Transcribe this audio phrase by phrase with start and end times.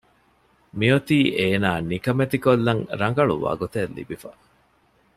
[0.79, 4.31] މިއޮތީ އޭނާ ނިކަމެތިކޮށްލަން ރަނގަޅު ވަގުތެއް ލިބިފަ